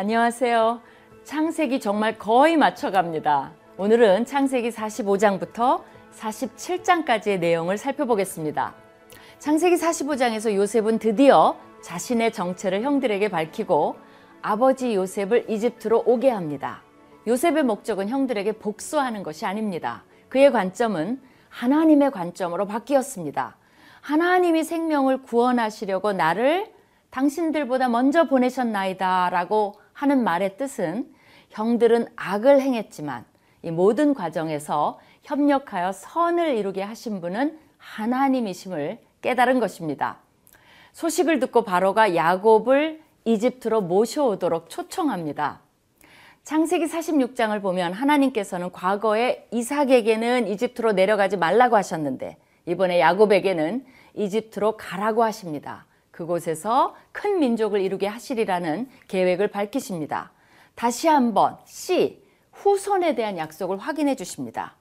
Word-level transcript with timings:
안녕하세요. 0.00 0.80
창세기 1.24 1.78
정말 1.78 2.18
거의 2.18 2.56
맞춰갑니다. 2.56 3.52
오늘은 3.76 4.24
창세기 4.24 4.70
45장부터 4.70 5.82
47장까지의 6.16 7.38
내용을 7.38 7.76
살펴보겠습니다. 7.76 8.72
창세기 9.38 9.76
45장에서 9.76 10.54
요셉은 10.54 11.00
드디어 11.00 11.54
자신의 11.82 12.32
정체를 12.32 12.80
형들에게 12.80 13.28
밝히고 13.28 13.96
아버지 14.40 14.94
요셉을 14.94 15.50
이집트로 15.50 16.04
오게 16.06 16.30
합니다. 16.30 16.80
요셉의 17.26 17.64
목적은 17.64 18.08
형들에게 18.08 18.52
복수하는 18.52 19.22
것이 19.22 19.44
아닙니다. 19.44 20.04
그의 20.30 20.50
관점은 20.50 21.20
하나님의 21.50 22.10
관점으로 22.10 22.66
바뀌었습니다. 22.66 23.54
하나님이 24.00 24.64
생명을 24.64 25.24
구원하시려고 25.24 26.14
나를 26.14 26.72
당신들보다 27.10 27.90
먼저 27.90 28.24
보내셨나이다 28.24 29.28
라고 29.28 29.74
하는 30.00 30.24
말의 30.24 30.56
뜻은 30.56 31.12
형들은 31.50 32.06
악을 32.16 32.62
행했지만 32.62 33.26
이 33.62 33.70
모든 33.70 34.14
과정에서 34.14 34.98
협력하여 35.24 35.92
선을 35.92 36.56
이루게 36.56 36.80
하신 36.80 37.20
분은 37.20 37.58
하나님이심을 37.76 38.98
깨달은 39.20 39.60
것입니다. 39.60 40.16
소식을 40.94 41.38
듣고 41.40 41.64
바로가 41.64 42.16
야곱을 42.16 43.02
이집트로 43.26 43.82
모셔오도록 43.82 44.70
초청합니다. 44.70 45.60
창세기 46.44 46.86
46장을 46.86 47.60
보면 47.60 47.92
하나님께서는 47.92 48.72
과거에 48.72 49.46
이삭에게는 49.50 50.48
이집트로 50.48 50.92
내려가지 50.92 51.36
말라고 51.36 51.76
하셨는데 51.76 52.38
이번에 52.64 53.00
야곱에게는 53.00 53.84
이집트로 54.14 54.78
가라고 54.78 55.22
하십니다. 55.24 55.84
그곳에서 56.20 56.94
큰 57.12 57.38
민족을 57.38 57.80
이루게 57.80 58.06
하시리라는 58.06 58.90
계획을 59.08 59.48
밝히십니다. 59.48 60.30
다시 60.74 61.08
한번 61.08 61.56
C 61.64 62.22
후손에 62.52 63.14
대한 63.14 63.38
약속을 63.38 63.78
확인해 63.78 64.16
주십니다. 64.16 64.76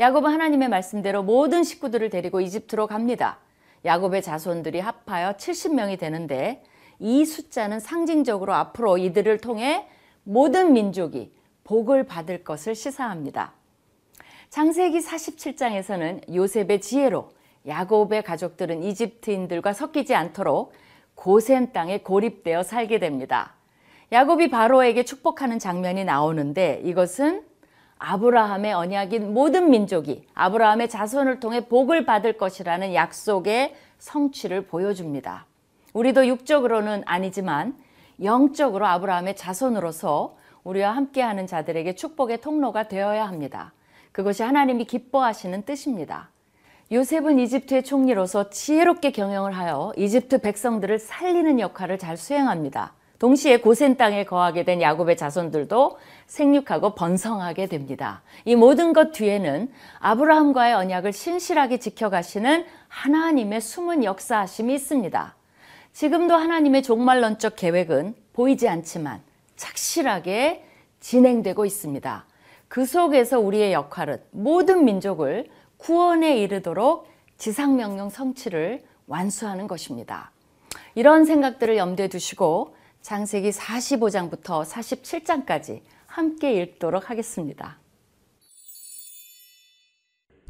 야곱은 0.00 0.32
하나님의 0.32 0.68
말씀대로 0.68 1.22
모든 1.22 1.62
식구들을 1.62 2.10
데리고 2.10 2.40
이집트로 2.40 2.88
갑니다. 2.88 3.38
야곱의 3.84 4.20
자손들이 4.22 4.80
합하여 4.80 5.34
70명이 5.34 5.96
되는데 5.96 6.64
이 6.98 7.24
숫자는 7.24 7.78
상징적으로 7.78 8.52
앞으로 8.52 8.98
이들을 8.98 9.38
통해 9.38 9.86
모든 10.24 10.72
민족이 10.72 11.32
복을 11.62 12.04
받을 12.04 12.42
것을 12.42 12.74
시사합니다. 12.74 13.52
창세기 14.48 14.98
47장에서는 14.98 16.34
요셉의 16.34 16.80
지혜로 16.80 17.30
야곱의 17.66 18.22
가족들은 18.22 18.82
이집트인들과 18.82 19.72
섞이지 19.72 20.14
않도록 20.14 20.72
고센 21.14 21.72
땅에 21.72 21.98
고립되어 21.98 22.62
살게 22.62 22.98
됩니다. 22.98 23.54
야곱이 24.12 24.50
바로에게 24.50 25.04
축복하는 25.04 25.58
장면이 25.58 26.04
나오는데 26.04 26.80
이것은 26.84 27.44
아브라함의 27.98 28.72
언약인 28.72 29.34
모든 29.34 29.70
민족이 29.70 30.26
아브라함의 30.34 30.88
자손을 30.88 31.38
통해 31.38 31.66
복을 31.66 32.06
받을 32.06 32.32
것이라는 32.32 32.94
약속의 32.94 33.74
성취를 33.98 34.66
보여줍니다. 34.66 35.44
우리도 35.92 36.26
육적으로는 36.26 37.02
아니지만 37.04 37.76
영적으로 38.22 38.86
아브라함의 38.86 39.36
자손으로서 39.36 40.36
우리와 40.64 40.92
함께하는 40.92 41.46
자들에게 41.46 41.94
축복의 41.94 42.40
통로가 42.40 42.88
되어야 42.88 43.26
합니다. 43.26 43.72
그것이 44.12 44.42
하나님이 44.42 44.86
기뻐하시는 44.86 45.62
뜻입니다. 45.64 46.30
요셉은 46.92 47.38
이집트의 47.38 47.84
총리로서 47.84 48.50
지혜롭게 48.50 49.12
경영을 49.12 49.56
하여 49.56 49.92
이집트 49.96 50.40
백성들을 50.40 50.98
살리는 50.98 51.60
역할을 51.60 51.98
잘 51.98 52.16
수행합니다. 52.16 52.94
동시에 53.20 53.58
고센 53.58 53.96
땅에 53.96 54.24
거하게 54.24 54.64
된 54.64 54.82
야곱의 54.82 55.16
자손들도 55.16 55.98
생육하고 56.26 56.96
번성하게 56.96 57.66
됩니다. 57.66 58.22
이 58.44 58.56
모든 58.56 58.92
것 58.92 59.12
뒤에는 59.12 59.70
아브라함과의 60.00 60.74
언약을 60.74 61.12
신실하게 61.12 61.78
지켜가시는 61.78 62.64
하나님의 62.88 63.60
숨은 63.60 64.02
역사하심이 64.02 64.74
있습니다. 64.74 65.36
지금도 65.92 66.34
하나님의 66.34 66.82
종말론적 66.82 67.54
계획은 67.54 68.16
보이지 68.32 68.68
않지만 68.68 69.20
착실하게 69.54 70.64
진행되고 70.98 71.64
있습니다. 71.64 72.24
그 72.66 72.84
속에서 72.84 73.38
우리의 73.38 73.72
역할은 73.72 74.18
모든 74.32 74.84
민족을 74.84 75.46
구원에 75.80 76.38
이르도록 76.38 77.08
지상명령 77.38 78.10
성취를 78.10 78.82
완수하는 79.06 79.66
것입니다. 79.66 80.30
이런 80.94 81.24
생각들을 81.24 81.76
염두에 81.76 82.08
두시고 82.08 82.76
창세기 83.00 83.50
45장부터 83.50 84.64
47장까지 84.64 85.80
함께 86.06 86.52
읽도록 86.62 87.08
하겠습니다. 87.08 87.78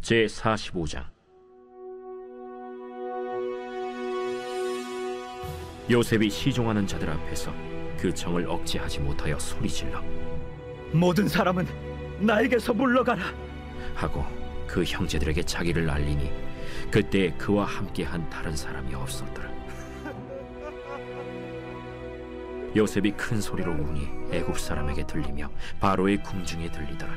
제 0.02 0.26
45장 0.26 1.04
요셉이 5.88 6.30
시종하는 6.30 6.86
자들 6.86 7.08
앞에서 7.08 7.52
그 7.98 8.12
정을 8.12 8.48
억제하지 8.48 9.00
못하여 9.00 9.38
소리질러 9.38 10.02
모든 10.92 11.28
사람은 11.28 11.66
나에게서 12.20 12.74
물러가라. 12.74 13.22
하고 13.94 14.39
그 14.70 14.84
형제들에게 14.84 15.42
자기를 15.42 15.90
알리니 15.90 16.30
그때 16.92 17.32
그와 17.32 17.64
함께한 17.64 18.30
다른 18.30 18.56
사람이 18.56 18.94
없었더라. 18.94 19.50
요셉이 22.76 23.10
큰 23.12 23.40
소리로 23.40 23.72
우니 23.72 24.06
애굽 24.30 24.60
사람에게 24.60 25.08
들리며 25.08 25.50
바로의 25.80 26.22
궁중에 26.22 26.70
들리더라. 26.70 27.12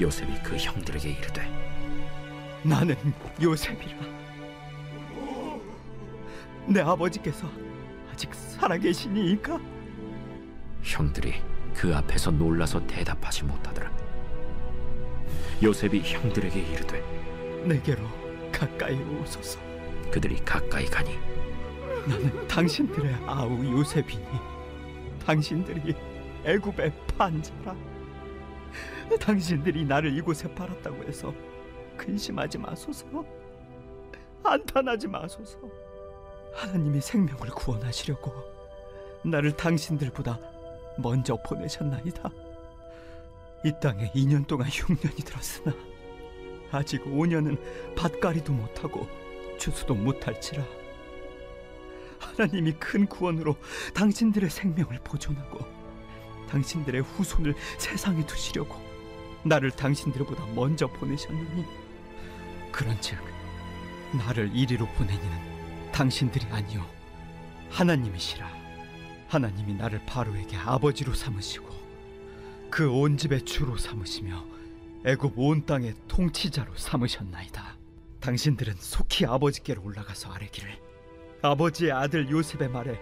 요셉이 0.00 0.40
그 0.42 0.56
형들에게 0.56 1.10
이르되 1.10 1.42
나는 2.62 2.96
요셉이라. 3.42 3.94
내 6.66 6.80
아버지께서 6.80 7.46
아직 8.10 8.34
살아계시니이까 8.34 9.60
형들이 10.82 11.34
그 11.74 11.94
앞에서 11.94 12.30
놀라서 12.30 12.80
대답하지 12.86 13.44
못하더라. 13.44 13.95
요셉이 15.62 16.00
형들에게 16.02 16.60
이르되 16.60 17.02
내게로 17.64 18.02
가까이 18.52 18.94
오소서. 18.94 19.58
그들이 20.10 20.36
가까이 20.44 20.86
가니 20.86 21.18
나는 22.06 22.46
당신들의 22.46 23.14
아우 23.26 23.64
요셉이니 23.64 24.24
당신들이 25.24 25.94
애굽의 26.44 26.92
판자라. 27.16 27.74
당신들이 29.20 29.84
나를 29.84 30.16
이곳에 30.16 30.52
팔았다고 30.54 31.04
해서 31.04 31.34
근심하지 31.96 32.58
마소서. 32.58 33.06
한탄하지 34.42 35.08
마소서. 35.08 35.58
하나님이 36.54 37.00
생명을 37.00 37.48
구원하시려고 37.48 38.32
나를 39.24 39.52
당신들보다 39.52 40.38
먼저 40.98 41.36
보내셨나이다. 41.36 42.30
이 43.66 43.72
땅에 43.80 44.12
2년 44.12 44.46
동안 44.46 44.68
흉년이 44.68 45.16
들었으나 45.24 45.74
아직 46.70 47.02
5년은 47.04 47.58
밭가리도 47.96 48.52
못하고 48.52 49.08
추수도 49.58 49.92
못할지라. 49.92 50.64
하나님이 52.20 52.74
큰 52.74 53.06
구원으로 53.06 53.56
당신들의 53.92 54.50
생명을 54.50 55.00
보존하고 55.02 55.66
당신들의 56.48 57.02
후손을 57.02 57.56
세상에 57.76 58.24
두시려고 58.24 58.76
나를 59.42 59.72
당신들보다 59.72 60.46
먼저 60.54 60.86
보내셨느니 60.86 61.64
그런즉 62.70 63.18
나를 64.16 64.54
이리로 64.54 64.86
보내니는 64.86 65.90
당신들이 65.90 66.46
아니요 66.52 66.86
하나님이시라 67.70 68.48
하나님이 69.26 69.74
나를 69.74 70.06
바로에게 70.06 70.56
아버지로 70.56 71.14
삼으시고 71.14 71.85
그 72.70 72.90
온 72.90 73.16
집의 73.16 73.42
주로 73.42 73.76
삼으시며 73.76 74.44
애굽 75.04 75.38
온 75.38 75.64
땅의 75.64 75.94
통치자로 76.08 76.76
삼으셨나이다 76.76 77.76
당신들은 78.20 78.74
속히 78.78 79.26
아버지께로 79.26 79.82
올라가서 79.82 80.32
아뢰기를 80.32 80.78
아버지의 81.42 81.92
아들 81.92 82.28
요셉의 82.30 82.68
말에 82.68 82.98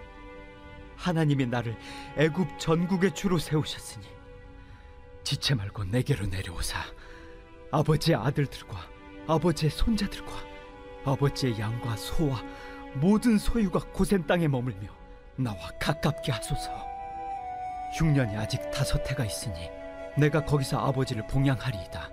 하나님이 0.97 1.47
나를 1.47 1.77
애굽 2.17 2.59
전국의 2.59 3.15
주로 3.15 3.39
세우셨으니 3.39 4.07
지체 5.23 5.55
말고 5.55 5.85
내게로 5.85 6.27
내려오사 6.27 6.79
아버지의 7.71 8.17
아들들과 8.17 8.79
아버지의 9.27 9.71
손자들과 9.71 10.33
아버지의 11.05 11.59
양과 11.59 11.97
소와 11.97 12.43
모든 12.95 13.39
소유가 13.39 13.81
고센 13.93 14.27
땅에 14.27 14.47
머물며 14.47 14.89
나와 15.37 15.59
가깝게 15.81 16.31
하소서. 16.31 16.94
흉년이 17.94 18.37
아직 18.37 18.70
다섯 18.70 19.08
해가 19.08 19.25
있으니 19.25 19.70
내가 20.17 20.44
거기서 20.44 20.79
아버지를 20.79 21.26
봉양하리이다. 21.26 22.11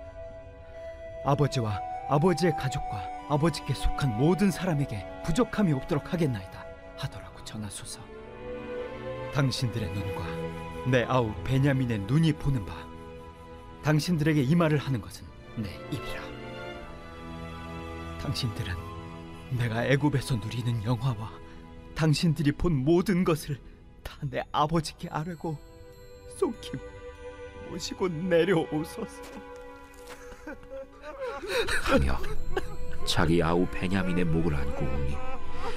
아버지와 1.24 1.80
아버지의 2.08 2.56
가족과 2.56 3.02
아버지께 3.28 3.74
속한 3.74 4.16
모든 4.16 4.50
사람에게 4.50 5.04
부족함이 5.24 5.72
없도록 5.72 6.12
하겠나이다 6.12 6.64
하더라고 6.98 7.42
전하소서. 7.44 8.00
당신들의 9.34 9.92
눈과 9.92 10.90
내 10.90 11.04
아우 11.04 11.32
베냐민의 11.44 12.00
눈이 12.00 12.34
보는 12.34 12.66
바 12.66 12.74
당신들에게 13.82 14.42
이 14.42 14.54
말을 14.54 14.78
하는 14.78 15.00
것은 15.00 15.26
내 15.56 15.68
입이라 15.90 16.22
당신들은 18.20 18.74
내가 19.58 19.84
애굽에서 19.86 20.36
누리는 20.36 20.84
영화와 20.84 21.30
당신들이 21.94 22.52
본 22.52 22.84
모든 22.84 23.24
것을 23.24 23.58
다 24.02 24.22
내 24.22 24.42
아버지께 24.52 25.08
아뢰고 25.10 25.56
속히 26.42 26.72
모시고 27.70 28.08
내려오소서. 28.08 29.22
하며 31.84 32.18
자기 33.06 33.40
아우 33.40 33.64
베냐민의 33.66 34.24
목을 34.24 34.54
안고 34.54 34.84
우니 34.84 35.16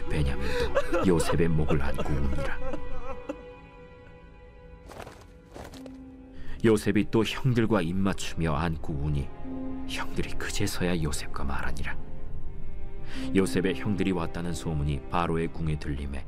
베냐민도 0.09 1.05
요셉의 1.07 1.49
목을 1.49 1.79
안고 1.81 2.09
우니라. 2.09 2.59
요셉이 6.63 7.11
또 7.11 7.23
형들과 7.23 7.83
입맞추며 7.83 8.51
안고 8.55 8.93
우니 8.93 9.29
형들이 9.87 10.31
그제서야 10.33 10.99
요셉과 11.03 11.43
말하니라. 11.43 11.95
요셉의 13.35 13.75
형들이 13.75 14.11
왔다는 14.11 14.53
소문이 14.53 15.09
바로의 15.11 15.47
궁에 15.49 15.77
들림에 15.77 16.25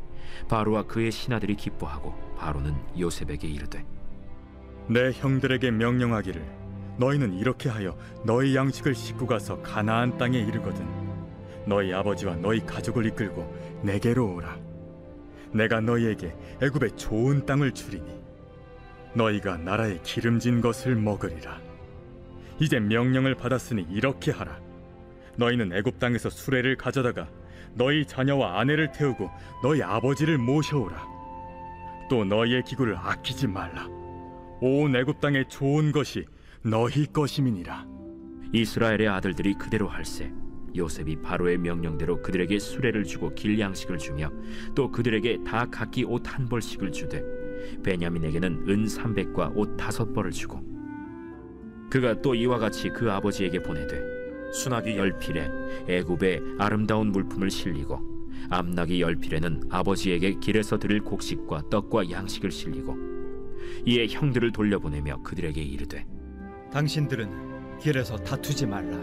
바로와 0.47 0.83
그의 0.83 1.11
신하들이 1.11 1.55
기뻐하고 1.55 2.13
바로는 2.37 2.75
요셉에게 2.99 3.47
이르되 3.47 3.83
내 4.89 5.11
형들에게 5.11 5.71
명령하기를 5.71 6.41
너희는 6.97 7.33
이렇게 7.33 7.69
하여 7.69 7.97
너희 8.23 8.55
양식을 8.55 8.95
싣고 8.95 9.27
가서 9.27 9.61
가나안 9.61 10.17
땅에 10.17 10.39
이르거든. 10.39 10.87
너희 11.65 11.93
아버지와 11.93 12.35
너희 12.37 12.65
가족을 12.65 13.05
이끌고 13.07 13.81
내게로 13.83 14.35
오라. 14.35 14.57
내가 15.51 15.81
너희에게 15.81 16.33
애굽의 16.61 16.95
좋은 16.95 17.45
땅을 17.45 17.73
주리니 17.73 18.17
너희가 19.13 19.57
나라의 19.57 20.01
기름진 20.03 20.61
것을 20.61 20.95
먹으리라. 20.95 21.59
이제 22.59 22.79
명령을 22.79 23.35
받았으니 23.35 23.85
이렇게 23.91 24.31
하라. 24.31 24.59
너희는 25.35 25.73
애굽 25.73 25.99
땅에서 25.99 26.29
수레를 26.29 26.77
가져다가 26.77 27.27
너희 27.73 28.05
자녀와 28.05 28.59
아내를 28.59 28.91
태우고 28.93 29.29
너희 29.61 29.83
아버지를 29.83 30.37
모셔오라. 30.37 31.05
또 32.09 32.23
너희의 32.23 32.63
기구를 32.63 32.95
아끼지 32.95 33.47
말라 33.47 33.96
온 34.61 34.95
애굽 34.95 35.19
땅의 35.21 35.49
좋은 35.49 35.91
것이 35.91 36.25
너희 36.63 37.05
것임이니라. 37.05 37.85
이스라엘의 38.53 39.07
아들들이 39.07 39.53
그대로 39.53 39.87
할세 39.87 40.31
요셉이 40.75 41.21
바로의 41.21 41.57
명령대로 41.57 42.21
그들에게 42.21 42.59
수레를 42.59 43.03
주고 43.03 43.33
길 43.35 43.59
양식을 43.59 43.97
주며 43.97 44.31
또 44.75 44.91
그들에게 44.91 45.39
다 45.45 45.65
각기 45.69 46.03
옷 46.03 46.23
한 46.27 46.47
벌씩을 46.47 46.91
주되 46.91 47.23
베냐민에게는 47.83 48.69
은 48.69 48.87
삼백과 48.87 49.53
옷 49.55 49.75
다섯 49.75 50.13
벌을 50.13 50.31
주고 50.31 50.61
그가 51.89 52.21
또 52.21 52.35
이와 52.35 52.59
같이 52.59 52.89
그 52.89 53.11
아버지에게 53.11 53.61
보내되 53.63 54.01
수나기 54.53 54.97
열 54.97 55.17
필에 55.17 55.49
애굽의 55.87 56.41
아름다운 56.57 57.11
물품을 57.11 57.49
실리고 57.49 57.99
암나기 58.49 59.01
열 59.01 59.15
필에는 59.15 59.63
아버지에게 59.69 60.35
길에서 60.39 60.77
드릴 60.77 61.01
곡식과 61.01 61.69
떡과 61.69 62.11
양식을 62.11 62.51
실리고 62.51 62.95
이에 63.85 64.07
형들을 64.07 64.51
돌려보내며 64.51 65.21
그들에게 65.23 65.61
이르되 65.61 66.05
당신들은 66.71 67.79
길에서 67.79 68.17
다투지 68.17 68.65
말라 68.65 68.97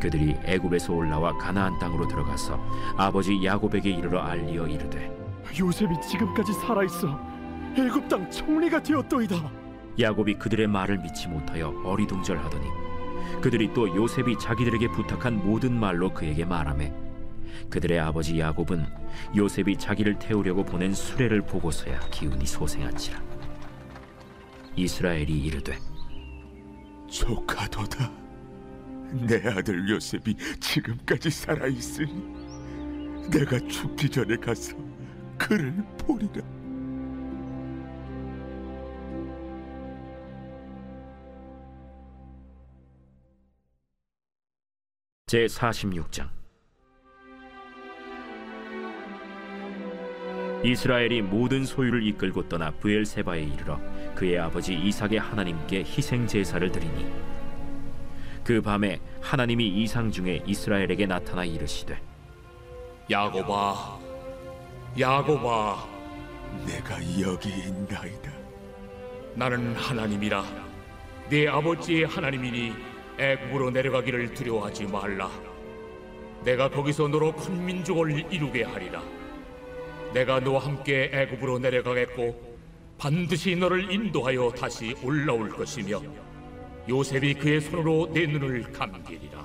그들이 0.00 0.34
애굽에서 0.44 0.92
올라와 0.92 1.36
가나안 1.38 1.78
땅으로 1.78 2.08
들어가서 2.08 2.60
아버지 2.96 3.42
야곱에게 3.44 3.90
이르러 3.90 4.20
알리어 4.20 4.66
이르되 4.66 5.10
요셉이 5.58 5.94
지금까지 6.00 6.52
살아 6.54 6.84
있어 6.84 7.18
애굽 7.76 8.08
땅 8.08 8.30
총리가 8.30 8.82
되었도이다. 8.82 9.50
야곱이 9.98 10.34
그들의 10.34 10.66
말을 10.66 10.98
믿지 10.98 11.28
못하여 11.28 11.68
어리둥절하더니 11.84 12.66
그들이 13.40 13.72
또 13.72 13.88
요셉이 13.94 14.38
자기들에게 14.38 14.88
부탁한 14.88 15.46
모든 15.46 15.78
말로 15.78 16.12
그에게 16.12 16.44
말하매 16.44 16.92
그들의 17.70 17.98
아버지 17.98 18.38
야곱은 18.38 18.86
요셉이 19.36 19.76
자기를 19.76 20.18
태우려고 20.18 20.64
보낸 20.64 20.92
수레를 20.92 21.42
보고서야 21.42 22.00
기운이 22.10 22.46
소생한지라 22.46 23.31
이스라엘이 24.76 25.38
이르되 25.44 25.78
조카도다. 27.08 28.10
내 29.26 29.36
아들 29.48 29.88
요셉이 29.90 30.34
지금까지 30.58 31.30
살아 31.30 31.66
있으니 31.66 32.12
내가 33.30 33.58
죽기 33.68 34.08
전에 34.08 34.36
가서 34.36 34.74
그를 35.38 35.74
보리라. 35.98 36.42
제 45.26 45.46
46장 45.46 46.41
이스라엘이 50.64 51.22
모든 51.22 51.64
소유를 51.64 52.06
이끌고 52.06 52.48
떠나 52.48 52.70
부엘세바에 52.70 53.42
이르러 53.42 53.80
그의 54.14 54.38
아버지 54.38 54.74
이삭의 54.74 55.18
하나님께 55.18 55.80
희생 55.80 56.26
제사를 56.26 56.70
드리니 56.70 57.06
그 58.44 58.60
밤에 58.60 59.00
하나님이 59.20 59.82
이상 59.82 60.10
중에 60.10 60.42
이스라엘에게 60.46 61.06
나타나 61.06 61.44
이르시되 61.44 62.00
야곱아, 63.10 63.98
야곱아, 64.98 65.88
내가 66.66 67.20
여기 67.20 67.48
있나이다. 67.48 68.30
나는 69.34 69.74
하나님이라. 69.74 70.44
네 71.28 71.48
아버지의 71.48 72.06
하나님이니 72.06 72.72
애굽으로 73.18 73.70
내려가기를 73.70 74.34
두려워하지 74.34 74.86
말라. 74.86 75.30
내가 76.44 76.68
거기서 76.68 77.08
너로 77.08 77.32
큰 77.32 77.64
민족을 77.64 78.32
이루게 78.32 78.64
하리라. 78.64 79.02
내가 80.12 80.40
너와 80.40 80.66
함께 80.66 81.10
애굽으로 81.12 81.58
내려가겠고 81.58 82.52
반드시 82.98 83.56
너를 83.56 83.90
인도하여 83.90 84.50
다시 84.50 84.94
올라올 85.02 85.48
것이며 85.48 86.02
요셉이 86.88 87.34
그의 87.34 87.60
손으로 87.60 88.10
내 88.12 88.26
눈을 88.26 88.72
감기리라. 88.72 89.44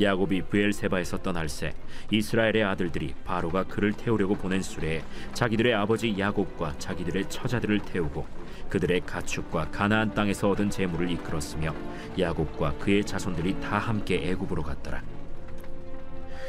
야곱이 0.00 0.42
부엘세바에서 0.42 1.18
떠날 1.18 1.48
새 1.48 1.72
이스라엘의 2.10 2.64
아들들이 2.64 3.14
바로가 3.24 3.64
그를 3.64 3.92
태우려고 3.92 4.34
보낸 4.34 4.60
수레에 4.60 5.02
자기들의 5.34 5.72
아버지 5.72 6.18
야곱과 6.18 6.78
자기들의 6.78 7.28
처자들을 7.28 7.80
태우고 7.80 8.26
그들의 8.68 9.02
가축과 9.06 9.70
가나안 9.70 10.14
땅에서 10.14 10.50
얻은 10.50 10.70
재물을 10.70 11.08
이끌었으며 11.10 11.72
야곱과 12.18 12.78
그의 12.78 13.04
자손들이 13.04 13.60
다 13.60 13.78
함께 13.78 14.16
애굽으로 14.30 14.62
갔더라. 14.62 15.02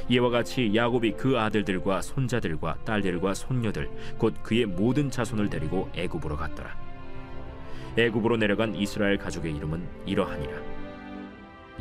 이와 0.08 0.30
같이 0.30 0.72
야곱이 0.76 1.14
그 1.14 1.40
아들들과 1.40 2.02
손자들과 2.02 2.78
딸들과 2.86 3.34
손녀들 3.34 3.90
곧 4.18 4.36
그의 4.44 4.66
모든 4.66 5.10
자손을 5.10 5.50
데리고 5.50 5.90
애굽으로 5.96 6.38
갔더라. 6.38 6.76
애굽으로 7.98 8.38
내려간 8.38 8.76
이스라엘 8.76 9.18
가족의 9.18 9.56
이름은 9.56 9.88
이러하니라. 10.06 10.76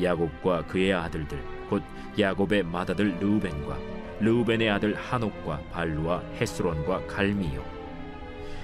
야곱과 0.02 0.66
그의 0.66 0.92
아들들 0.92 1.38
곧 1.68 1.82
야곱의 2.18 2.64
맏아들 2.64 3.16
르우벤과 3.20 3.78
르우벤의 4.20 4.70
아들 4.70 4.94
한옥과 4.94 5.60
발루와 5.72 6.20
헤스론과 6.40 7.06
갈미요 7.06 7.64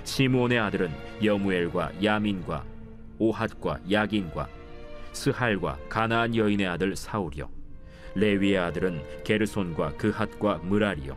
시므온의 0.04 0.58
아들은 0.58 0.90
여무엘과 1.22 2.02
야민과 2.02 2.64
오핫과 3.18 3.80
야긴과 3.90 4.48
스할과 5.12 5.78
가나안 5.88 6.34
여인의 6.34 6.66
아들 6.66 6.96
사울이요 6.96 7.59
레위의 8.14 8.58
아들은 8.58 9.02
게르손과 9.24 9.96
그핫과 9.96 10.58
무라리요. 10.58 11.16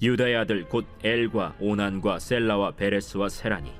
유다의 0.00 0.36
아들 0.36 0.64
곧 0.64 0.86
엘과 1.02 1.56
오난과 1.60 2.18
셀라와 2.20 2.72
베레스와 2.72 3.28
세라니 3.28 3.72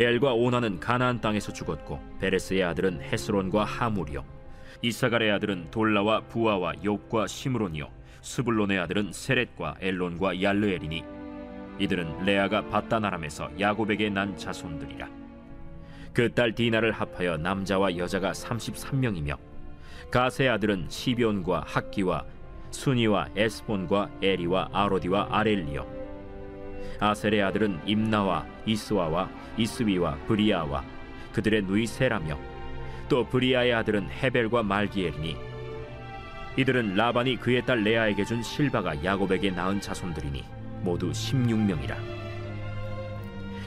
엘과 0.00 0.32
오나는 0.34 0.80
가나안 0.80 1.20
땅에서 1.20 1.52
죽었고 1.52 2.00
베레스의 2.20 2.64
아들은 2.64 3.00
헤스론과 3.02 3.64
하물이요. 3.64 4.24
이사갈의 4.82 5.30
아들은 5.32 5.70
돌라와 5.70 6.20
부아와 6.22 6.72
욥과 6.74 7.28
시므론이요. 7.28 7.88
스불론의 8.22 8.78
아들은 8.78 9.12
세렛과 9.12 9.76
엘론과 9.80 10.42
얄르엘이니 10.42 11.04
이들은 11.78 12.24
레아가 12.24 12.66
밧단아람에서 12.66 13.50
야곱에게 13.60 14.10
난 14.10 14.36
자손들이라. 14.36 15.08
그 16.12 16.30
딸 16.34 16.54
디나를 16.54 16.92
합하여 16.92 17.36
남자와 17.36 17.96
여자가 17.98 18.32
33명이며 18.32 19.36
가세의 20.10 20.50
아들은 20.50 20.86
시뵨과 20.88 21.64
학기와 21.66 22.24
수니와 22.70 23.28
에스본과 23.36 24.10
에리와 24.22 24.70
아로디와 24.72 25.28
아렐리요. 25.30 25.86
아셀의 27.00 27.42
아들은 27.42 27.80
임나와 27.84 28.46
이스와와 28.64 29.28
이스위와 29.56 30.16
브리아와 30.26 30.84
그들의 31.32 31.62
누이 31.62 31.86
세라며 31.86 32.38
또 33.08 33.26
브리아의 33.26 33.74
아들은 33.74 34.08
헤벨과 34.08 34.62
말기엘이니 34.62 35.36
이들은 36.56 36.94
라반이 36.94 37.36
그의 37.36 37.64
딸 37.66 37.82
레아에게 37.82 38.24
준 38.24 38.42
실바가 38.42 39.04
야곱에게 39.04 39.50
낳은 39.50 39.80
자손들이니 39.80 40.44
모두 40.80 41.10
16명이라. 41.10 41.96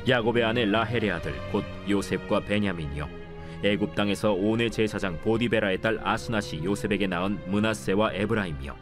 야곱의 0.08 0.44
아내 0.44 0.66
라헬의 0.66 1.12
아들 1.12 1.34
곧 1.52 1.64
요셉과 1.88 2.40
베냐민이요 2.42 3.19
애굽 3.64 3.94
땅에서 3.94 4.34
온의 4.34 4.72
제사장 4.72 5.20
보디베라의 5.20 5.82
딸 5.82 6.00
아스낫이 6.02 6.64
요셉에게 6.64 7.08
낳은 7.08 7.40
문하세와 7.48 8.14
에브라임이요. 8.14 8.76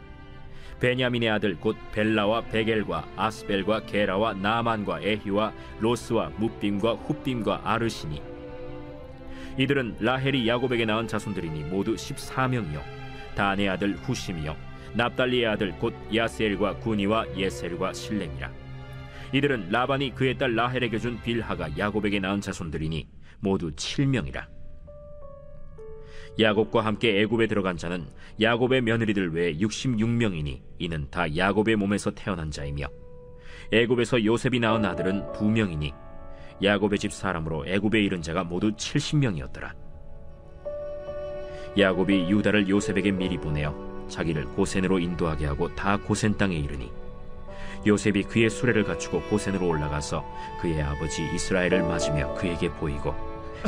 베냐민의 0.78 1.30
아들 1.30 1.56
곧 1.58 1.76
벨라와 1.92 2.42
베겔과 2.42 3.08
아스벨과 3.16 3.86
게라와 3.86 4.34
나만과 4.34 5.00
에히와 5.00 5.52
로스와 5.80 6.30
무빔과 6.36 6.92
훗빔과 6.94 7.62
아르시니. 7.64 8.22
이들은 9.58 9.96
라헬이 9.98 10.46
야곱에게 10.46 10.84
낳은 10.84 11.08
자손들이니 11.08 11.64
모두 11.64 11.96
14명이요. 11.96 12.80
단의 13.34 13.68
아들 13.68 13.96
후심이요. 13.96 14.54
납달리의 14.94 15.46
아들 15.46 15.72
곧 15.72 15.92
야스엘과 16.14 16.76
구니와 16.76 17.26
예셀과 17.36 17.92
실렘이라. 17.92 18.52
이들은 19.32 19.70
라반이 19.70 20.14
그의 20.14 20.38
딸 20.38 20.54
라헬에게 20.54 20.98
준 20.98 21.20
빌하가 21.20 21.76
야곱에게 21.76 22.20
낳은 22.20 22.40
자손들이니 22.40 23.08
모두 23.40 23.72
7명이라 23.72 24.57
야곱과 26.40 26.84
함께 26.84 27.20
애굽에 27.20 27.48
들어간 27.48 27.76
자는 27.76 28.06
야곱의 28.40 28.82
며느리들 28.82 29.34
외에 29.34 29.54
66명이니 29.54 30.60
이는 30.78 31.08
다 31.10 31.36
야곱의 31.36 31.74
몸에서 31.76 32.12
태어난 32.12 32.50
자이며 32.50 32.86
애굽에서 33.72 34.24
요셉이 34.24 34.60
낳은 34.60 34.84
아들은 34.84 35.32
두 35.32 35.44
명이니 35.46 35.92
야곱의 36.62 36.98
집 36.98 37.12
사람으로 37.12 37.66
애굽에 37.66 38.00
이른 38.00 38.22
자가 38.22 38.44
모두 38.44 38.72
70명이었더라. 38.72 39.72
야곱이 41.76 42.30
유다를 42.30 42.68
요셉에게 42.68 43.12
미리 43.12 43.36
보내어 43.36 44.06
자기를 44.08 44.46
고센으로 44.46 44.98
인도하게 44.98 45.46
하고 45.46 45.72
다 45.74 45.96
고센 45.98 46.36
땅에 46.36 46.56
이르니 46.56 46.90
요셉이 47.86 48.24
그의 48.24 48.48
수레를 48.48 48.84
갖추고 48.84 49.22
고센으로 49.22 49.68
올라가서 49.68 50.24
그의 50.60 50.82
아버지 50.82 51.22
이스라엘을 51.34 51.82
맞으며 51.82 52.34
그에게 52.34 52.72
보이고 52.72 53.14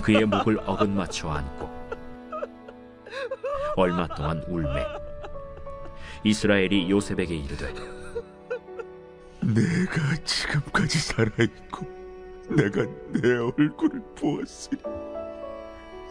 그의 0.03 0.25
목을 0.25 0.59
어긋 0.67 0.89
맞춰 0.91 1.29
안고 1.29 1.80
얼마 3.77 4.07
동안 4.09 4.43
울매. 4.47 4.85
이스라엘이 6.25 6.91
요셉에게 6.91 7.35
이르되 7.35 7.73
내가 9.41 10.17
지금까지 10.25 10.99
살아있고 10.99 11.87
내가 12.51 12.85
내 13.13 13.37
얼굴을 13.37 14.03
보았으니 14.19 14.83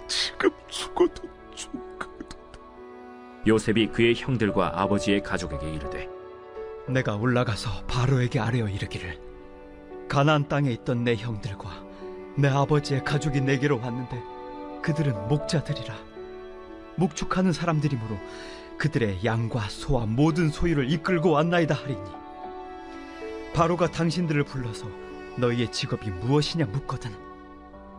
지금 0.07 0.49
죽어도 0.67 1.29
죽어도 1.53 2.37
요셉이 3.45 3.87
그의 3.87 4.15
형들과 4.15 4.81
아버지의 4.81 5.21
가족에게 5.21 5.71
이르되 5.73 6.09
내가 6.87 7.15
올라가서 7.15 7.85
바로에게 7.85 8.39
아뢰어 8.39 8.67
이르기를 8.67 9.19
가나안 10.07 10.47
땅에 10.47 10.71
있던 10.71 11.03
내 11.03 11.15
형들과 11.15 11.69
내 12.35 12.47
아버지의 12.47 13.03
가족이 13.03 13.41
내게로 13.41 13.79
왔는데 13.79 14.19
그들은 14.81 15.27
목자들이라 15.27 16.08
목축하는 16.99 17.53
사람들이므로 17.53 18.17
그들의 18.77 19.25
양과 19.25 19.69
소와 19.69 20.05
모든 20.05 20.49
소유를 20.49 20.91
이끌고 20.91 21.31
왔나이다 21.31 21.73
하리니 21.73 22.09
바로가 23.53 23.91
당신들을 23.91 24.43
불러서 24.43 24.87
너희의 25.37 25.71
직업이 25.71 26.09
무엇이냐 26.09 26.65
묻거든 26.67 27.11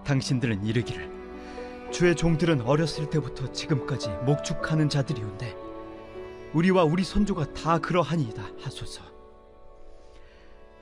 당신들은 0.05 0.65
이르기를 0.65 1.21
주의 1.91 2.15
종들은 2.15 2.63
어렸을 2.63 3.11
때부터 3.11 3.51
지금까지 3.53 4.11
목축하는 4.25 4.89
자들이온데 4.89 5.57
우리와 6.55 6.85
우리 6.85 7.05
선조가 7.05 7.53
다 7.53 7.79
그러하니이다 7.79 8.43
하소서. 8.61 9.03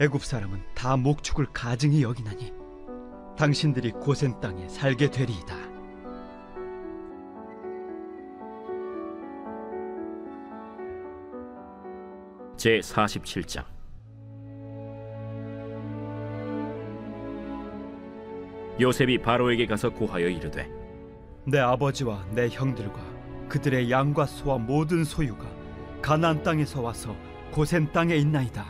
애굽 0.00 0.24
사람은 0.24 0.62
다 0.74 0.96
목축을 0.96 1.48
가증히 1.52 2.02
여기나니 2.02 2.52
당신들이 3.36 3.92
고센 3.92 4.40
땅에 4.40 4.68
살게 4.68 5.10
되리이다. 5.10 5.77
제 12.58 12.80
47장 12.80 13.64
요셉이 18.80 19.18
바로에게 19.18 19.66
가서 19.66 19.90
고하여 19.90 20.26
이르되 20.28 20.68
내 21.44 21.60
아버지와 21.60 22.26
내 22.32 22.48
형들과 22.48 23.00
그들의 23.48 23.88
양과 23.88 24.26
소와 24.26 24.58
모든 24.58 25.04
소유가 25.04 25.46
가나안 26.02 26.42
땅에서 26.42 26.82
와서 26.82 27.14
고센 27.52 27.92
땅에 27.92 28.16
있나이다. 28.16 28.66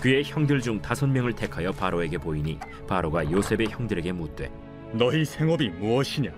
그의 0.00 0.22
형들 0.22 0.60
중 0.60 0.80
다섯 0.80 1.08
명을 1.08 1.32
택하여 1.32 1.72
바로에게 1.72 2.18
보이니 2.18 2.60
바로가 2.86 3.28
요셉의 3.32 3.66
형들에게 3.68 4.12
묻되 4.12 4.48
너희 4.92 5.24
생업이 5.24 5.70
무엇이냐? 5.70 6.30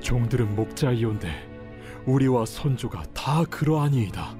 종들은 0.00 0.54
목자이온데 0.54 2.04
우리와 2.06 2.46
선조가 2.46 3.02
다 3.12 3.42
그러하니이다. 3.50 4.39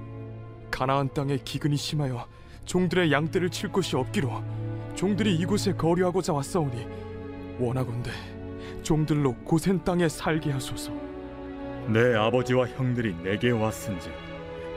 가나안 0.80 1.12
땅에 1.12 1.36
기근이 1.36 1.76
심하여 1.76 2.26
종들의 2.64 3.12
양떼를 3.12 3.50
칠 3.50 3.70
곳이 3.70 3.96
없기로 3.96 4.42
종들이 4.94 5.36
이곳에 5.36 5.74
거류하고자 5.74 6.32
왔사오니 6.32 6.86
원하건대 7.58 8.10
종들로 8.82 9.34
고센 9.44 9.84
땅에 9.84 10.08
살게 10.08 10.50
하소서. 10.50 10.90
내 11.86 12.14
아버지와 12.14 12.66
형들이 12.68 13.14
내게 13.22 13.50
왔은즉 13.50 14.10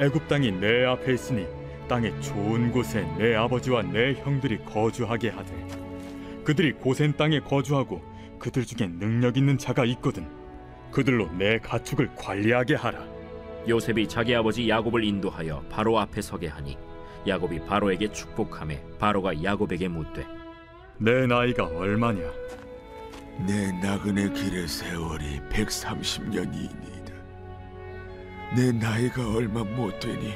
애굽 0.01 0.27
땅이 0.27 0.51
내 0.51 0.83
앞에 0.83 1.13
있으니 1.13 1.47
땅의 1.87 2.21
좋은 2.21 2.73
곳에 2.73 3.03
내 3.17 3.35
아버지와 3.35 3.83
내 3.83 4.13
형들이 4.15 4.57
거주하게 4.65 5.29
하되 5.29 6.43
그들이 6.43 6.73
고센 6.73 7.15
땅에 7.15 7.39
거주하고 7.39 8.01
그들 8.39 8.65
중에 8.65 8.89
능력 8.89 9.37
있는 9.37 9.57
자가 9.57 9.85
있거든 9.85 10.27
그들로 10.91 11.31
내 11.37 11.59
가축을 11.59 12.13
관리하게 12.17 12.75
하라 12.75 13.12
요셉이 13.67 14.07
자기 14.07 14.35
아버지 14.35 14.67
야곱을 14.67 15.03
인도하여 15.03 15.63
바로 15.69 15.99
앞에 15.99 16.21
서게 16.21 16.47
하니 16.47 16.77
야곱이 17.25 17.65
바로에게 17.65 18.11
축복하며 18.11 18.75
바로가 18.99 19.41
야곱에게 19.41 19.87
묻되 19.87 20.25
내 20.97 21.25
나이가 21.25 21.65
얼마냐 21.65 22.21
내 23.47 23.71
나그네 23.81 24.31
길의 24.33 24.67
세월이 24.67 25.41
130년이니이다. 25.49 27.13
내 28.55 28.71
나이가 28.71 29.27
얼마 29.33 29.63
못 29.63 29.99
되니 29.99 30.33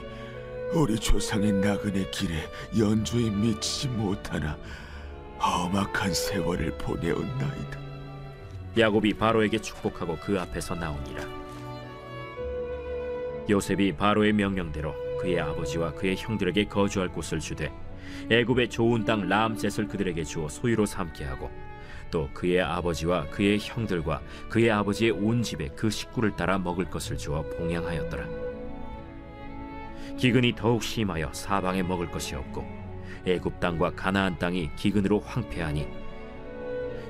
우리 0.74 0.96
조상의 0.96 1.54
나그네 1.54 2.10
길에 2.10 2.36
연주에 2.78 3.30
미치지 3.30 3.90
못하나 3.90 4.58
험악한 5.40 6.14
세월을 6.14 6.78
보내었나이다. 6.80 7.80
야곱이 8.78 9.14
바로에게 9.14 9.60
축복하고 9.60 10.18
그 10.18 10.40
앞에서 10.40 10.76
나오니라 10.76 11.47
요셉이 13.50 13.94
바로의 13.94 14.34
명령대로 14.34 14.94
그의 15.20 15.40
아버지와 15.40 15.94
그의 15.94 16.16
형들에게 16.18 16.66
거주할 16.66 17.10
곳을 17.10 17.40
주되 17.40 17.72
애굽의 18.30 18.70
좋은 18.70 19.06
땅 19.06 19.28
라암셋을 19.28 19.88
그들에게 19.88 20.24
주어 20.24 20.50
소유로 20.50 20.86
삼게 20.86 21.24
하고 21.24 21.50
또 22.12 22.30
그의 22.34 22.62
아버지와 22.62 23.28
그의 23.30 23.58
형들과 23.60 24.22
그의 24.50 24.72
아버지의 24.72 25.12
온 25.12 25.44
집에 25.44 25.70
그 25.76 25.90
식구를 25.90 26.36
따라 26.36 26.58
먹을 26.58 26.86
것을 26.86 27.18
주어 27.18 27.42
봉양하였더라. 27.42 28.26
기근이 30.18 30.56
더욱 30.56 30.84
심하여 30.84 31.32
사방에 31.34 31.84
먹을 31.84 32.10
것이 32.10 32.36
없고 32.36 32.66
애굽 33.26 33.60
땅과 33.60 33.92
가나안 33.92 34.40
땅이 34.40 34.72
기근으로 34.76 35.20
황폐하니 35.20 35.88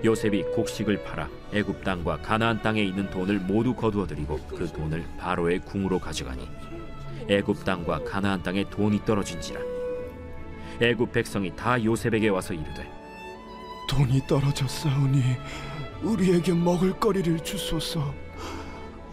요셉이 0.03 0.43
곡식을 0.55 1.03
팔아 1.03 1.29
애굽 1.53 1.83
땅과 1.83 2.21
가나안 2.21 2.61
땅에 2.61 2.83
있는 2.83 3.09
돈을 3.09 3.39
모두 3.39 3.73
거두어 3.73 4.05
들이고 4.05 4.39
그 4.49 4.67
돈을 4.67 5.03
바로의 5.17 5.59
궁으로 5.59 5.99
가져가니 5.99 6.47
애굽 7.29 7.63
땅과 7.63 8.03
가나안 8.03 8.43
땅에 8.43 8.69
돈이 8.69 9.05
떨어진지라 9.05 9.59
애굽 10.81 11.11
백성이 11.11 11.55
다 11.55 11.81
요셉에게 11.83 12.29
와서 12.29 12.53
이르되 12.53 12.89
돈이 13.89 14.21
떨어졌사오니 14.27 15.23
우리에게 16.03 16.53
먹을 16.53 16.93
거리를 16.99 17.39
주소서. 17.39 18.13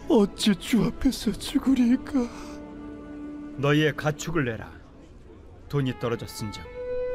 어찌 0.07 0.55
주 0.55 0.83
앞에서 0.83 1.31
죽으리까? 1.31 2.27
너희의 3.57 3.95
가축을 3.95 4.45
내라. 4.45 4.71
돈이 5.69 5.99
떨어졌은즉 5.99 6.63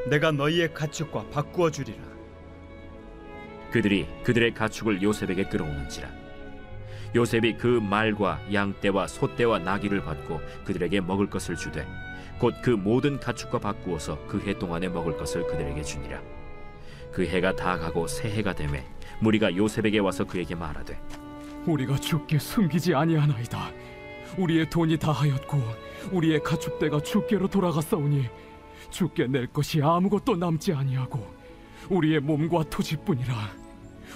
내가 0.09 0.33
너희의 0.33 0.75
가축과 0.75 1.29
바꾸어 1.31 1.71
주리라. 1.71 2.10
그들이 3.71 4.07
그들의 4.25 4.55
가축을 4.55 5.03
요셉에게 5.03 5.45
끌어오는지라. 5.49 6.09
요셉이 7.15 7.57
그 7.57 7.67
말과 7.67 8.41
양떼와 8.53 9.09
소떼와 9.09 9.59
나귀를 9.61 10.03
받고 10.05 10.41
그들에게 10.65 11.01
먹을 11.01 11.29
것을 11.29 11.57
주되 11.57 11.87
곧 12.39 12.55
그 12.63 12.71
모든 12.71 13.19
가축과 13.19 13.59
바꾸어서 13.59 14.25
그 14.27 14.39
해 14.47 14.55
동안에 14.59 14.89
먹을 14.89 15.17
것을 15.17 15.47
그들에게 15.47 15.83
주니라. 15.83 16.21
그 17.13 17.27
해가 17.27 17.57
다 17.57 17.77
가고 17.79 18.07
새 18.07 18.31
해가 18.31 18.55
되매 18.55 18.85
무리가 19.21 19.55
요셉에게 19.55 19.99
와서 19.99 20.25
그에게 20.25 20.55
말하되 20.55 20.99
우리가 21.67 21.97
주께 21.97 22.39
숨기지 22.39 22.95
아니하나이다. 22.95 23.71
우리의 24.39 24.71
돈이 24.71 24.97
다하였고 24.97 25.59
우리의 26.13 26.41
가축대가 26.43 27.01
주께로 27.01 27.49
돌아갔사오니 27.49 28.27
주께 28.91 29.27
낼 29.27 29.49
것이 29.49 29.83
아무것도 29.83 30.37
남지 30.37 30.73
아니하고 30.73 31.27
우리의 31.91 32.21
몸과 32.21 32.63
토지뿐이라 32.71 33.35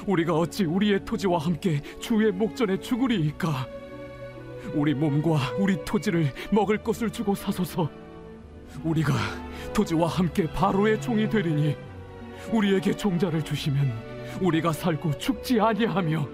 우리가 0.07 0.35
어찌 0.35 0.65
우리의 0.65 1.05
토지와 1.05 1.39
함께 1.39 1.81
주의 2.01 2.31
목전에 2.31 2.79
죽으리이까 2.79 3.67
우리 4.75 4.95
몸과 4.95 5.53
우리 5.59 5.83
토지를 5.85 6.33
먹을 6.51 6.79
것을 6.79 7.11
주고 7.11 7.35
사소서 7.35 7.91
우리가 8.83 9.15
토지와 9.73 10.09
함께 10.09 10.47
바로의 10.53 11.01
종이 11.01 11.29
되리니 11.29 11.77
우리에게 12.53 12.97
종자를 12.97 13.43
주시면 13.43 13.93
우리가 14.41 14.73
살고 14.73 15.19
죽지 15.19 15.61
아니하며 15.61 16.29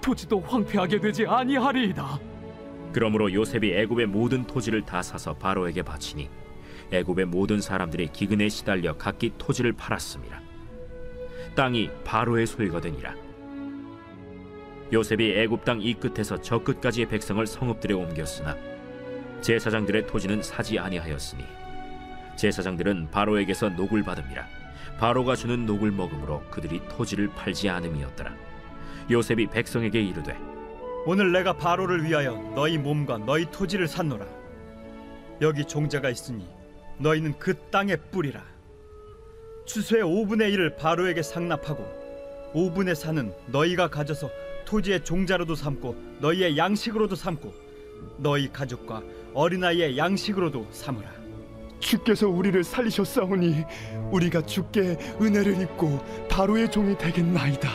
토지도 0.00 0.40
황폐하게 0.40 1.00
되지 1.00 1.26
아니하리이다. 1.26 2.18
그러므로 2.92 3.32
요셉이 3.32 3.72
애굽의 3.72 4.06
모든 4.06 4.44
토지를 4.44 4.82
다 4.82 5.02
사서 5.02 5.34
바로에게 5.34 5.82
바치니 5.82 6.28
애굽의 6.92 7.26
모든 7.26 7.60
사람들이 7.60 8.08
기근에 8.12 8.48
시달려 8.48 8.96
각기 8.96 9.32
토지를 9.38 9.72
팔았습니다. 9.72 10.41
땅이 11.54 11.90
바로의 12.04 12.46
소유가 12.46 12.80
되니라. 12.80 13.14
요셉이 14.92 15.38
애굽 15.38 15.64
땅 15.64 15.80
이 15.80 15.94
끝에서 15.94 16.40
저 16.40 16.58
끝까지의 16.58 17.08
백성을 17.08 17.44
성읍들에 17.46 17.94
옮겼으나 17.94 18.56
제사장들의 19.40 20.06
토지는 20.06 20.42
사지 20.42 20.78
아니하였으니 20.78 21.42
제사장들은 22.36 23.10
바로에게서 23.10 23.70
녹을 23.70 24.02
받음이라 24.02 24.46
바로가 24.98 25.34
주는 25.34 25.64
녹을 25.64 25.90
먹음으로 25.90 26.42
그들이 26.50 26.80
토지를 26.90 27.28
팔지 27.28 27.68
않음이었더라. 27.70 28.34
요셉이 29.10 29.46
백성에게 29.46 30.00
이르되 30.00 30.36
오늘 31.06 31.32
내가 31.32 31.54
바로를 31.54 32.04
위하여 32.04 32.34
너희 32.54 32.78
몸과 32.78 33.18
너희 33.18 33.46
토지를 33.50 33.88
샀노라. 33.88 34.26
여기 35.40 35.64
종자가 35.64 36.10
있으니 36.10 36.46
너희는 36.98 37.38
그 37.38 37.54
땅의 37.70 37.96
뿌리라. 38.12 38.42
추수의 39.64 40.02
5분의 40.02 40.54
1을 40.54 40.76
바로에게 40.76 41.22
상납하고 41.22 42.52
5분의 42.54 42.94
4는 42.94 43.32
너희가 43.46 43.88
가져서 43.88 44.30
토지의 44.64 45.04
종자로도 45.04 45.54
삼고 45.54 45.96
너희의 46.20 46.56
양식으로도 46.56 47.14
삼고 47.14 47.52
너희 48.18 48.52
가족과 48.52 49.02
어린아이의 49.34 49.96
양식으로도 49.96 50.66
삼으라. 50.70 51.10
주께서 51.78 52.28
우리를 52.28 52.62
살리셨사오니 52.62 53.64
우리가 54.12 54.42
주께 54.42 54.96
은혜를 55.20 55.60
입고 55.62 55.98
바로의 56.28 56.70
종이 56.70 56.96
되겠나이다. 56.96 57.68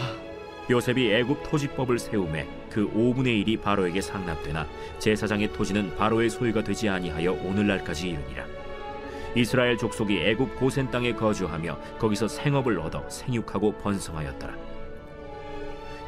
요셉이 0.70 1.14
애굽 1.14 1.50
토지법을 1.50 1.98
세우매 2.00 2.48
그 2.70 2.90
5분의 2.92 3.46
1이 3.46 3.62
바로에게 3.62 4.02
상납되나 4.02 4.68
제사장의 5.00 5.54
토지는 5.54 5.96
바로의 5.96 6.30
소유가 6.30 6.64
되지 6.64 6.90
아니하여 6.90 7.34
오늘날까지 7.34 8.10
이르니라 8.10 8.46
이스라엘 9.38 9.78
족속이 9.78 10.18
애굽 10.18 10.56
고센 10.56 10.90
땅에 10.90 11.14
거주하며 11.14 12.00
거기서 12.00 12.28
생업을 12.28 12.80
얻어 12.80 13.08
생육하고 13.08 13.78
번성하였더라. 13.78 14.56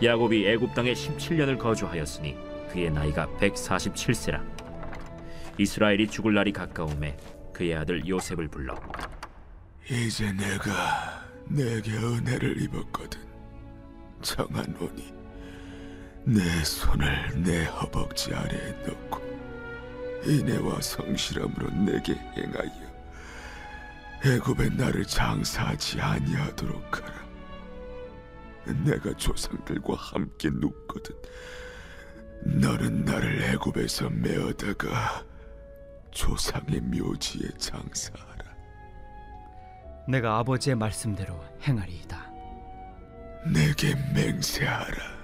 야곱이 0.01 0.47
애굽 0.47 0.73
땅에 0.73 0.93
17년을 0.93 1.59
거주하였으니 1.59 2.35
그의 2.71 2.89
나이가 2.89 3.27
147세라. 3.39 4.43
이스라엘이 5.59 6.07
죽을 6.07 6.33
날이 6.33 6.51
가까움에 6.51 7.15
그의 7.53 7.75
아들 7.75 8.07
요셉을 8.07 8.47
불러 8.47 8.75
이제 9.87 10.31
내가 10.31 11.23
내게 11.45 11.91
은혜를 11.91 12.59
입었거든. 12.63 13.19
청하노니 14.23 15.13
내 16.23 16.63
손을 16.63 17.43
내 17.43 17.65
허벅지 17.65 18.33
아래에 18.33 18.71
넣고 18.87 19.21
인애와 20.25 20.81
성실함으로 20.81 21.69
내게 21.85 22.13
행하여 22.13 22.88
애굽에 24.25 24.69
나를 24.69 25.05
장사하지 25.05 26.01
아니하도록 26.01 26.97
하라. 26.97 27.19
내가 28.83 29.13
조상들과 29.13 29.95
함께 29.95 30.49
눕거든. 30.49 31.15
너는 32.43 33.05
나를 33.05 33.41
애굽에서 33.43 34.09
메어다가 34.09 35.23
조상의 36.11 36.81
묘지에 36.81 37.49
장사하라. 37.57 38.29
내가 40.07 40.39
아버지의 40.39 40.75
말씀대로 40.75 41.39
행하리이다. 41.61 42.29
내게 43.53 43.95
맹세하라. 44.13 45.19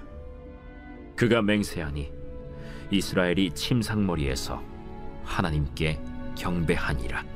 그가 1.16 1.42
맹세하니 1.42 2.12
이스라엘이 2.90 3.52
침상머리에서 3.54 4.62
하나님께 5.24 6.00
경배하니라 6.36 7.35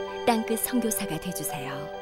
땅끝 0.31 0.59
선교사가 0.59 1.19
되주세요. 1.19 2.00